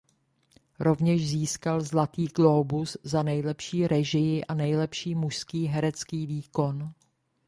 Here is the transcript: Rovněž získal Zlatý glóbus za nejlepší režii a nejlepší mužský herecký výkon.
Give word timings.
Rovněž 0.79 1.27
získal 1.29 1.81
Zlatý 1.81 2.25
glóbus 2.25 2.97
za 3.03 3.23
nejlepší 3.23 3.87
režii 3.87 4.45
a 4.45 4.53
nejlepší 4.53 5.15
mužský 5.15 5.65
herecký 5.65 6.25
výkon. 6.27 6.91